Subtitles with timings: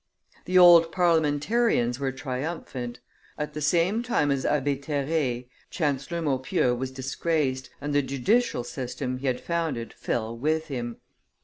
[0.45, 2.99] The old parliamentarians were triumphant;
[3.37, 9.19] at the same time as Abbe Terray, Chancellor Maupeou was disgraced, and the judicial system
[9.19, 10.97] he had founded fell with him.